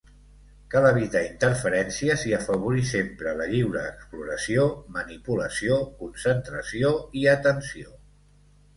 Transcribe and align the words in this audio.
Cal 0.75 0.85
evitar 0.91 1.19
interferències 1.25 2.23
i 2.31 2.33
afavorir 2.37 2.87
sempre 2.93 3.35
la 3.43 3.49
lliure 3.53 3.85
exploració, 3.91 4.67
manipulació, 4.99 5.81
concentració 6.03 6.99
i 7.23 7.33
atenció. 7.39 7.99